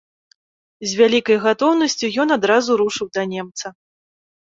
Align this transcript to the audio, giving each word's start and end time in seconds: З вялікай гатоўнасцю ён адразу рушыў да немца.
З 0.91 1.01
вялікай 1.01 1.37
гатоўнасцю 1.45 2.11
ён 2.25 2.35
адразу 2.39 2.71
рушыў 2.85 3.07
да 3.19 3.31
немца. 3.39 3.67